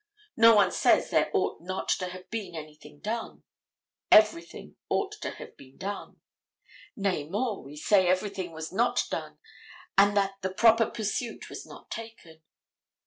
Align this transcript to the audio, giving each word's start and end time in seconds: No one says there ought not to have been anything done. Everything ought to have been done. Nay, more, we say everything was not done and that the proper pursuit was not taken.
No 0.35 0.55
one 0.55 0.71
says 0.71 1.11
there 1.11 1.29
ought 1.31 1.61
not 1.61 1.87
to 1.99 2.07
have 2.07 2.27
been 2.31 2.55
anything 2.55 3.01
done. 3.01 3.43
Everything 4.11 4.75
ought 4.89 5.11
to 5.21 5.29
have 5.35 5.55
been 5.55 5.77
done. 5.77 6.19
Nay, 6.95 7.23
more, 7.23 7.61
we 7.61 7.75
say 7.77 8.07
everything 8.07 8.51
was 8.51 8.71
not 8.71 9.03
done 9.11 9.37
and 9.99 10.17
that 10.17 10.41
the 10.41 10.49
proper 10.49 10.87
pursuit 10.87 11.51
was 11.51 11.67
not 11.67 11.91
taken. 11.91 12.41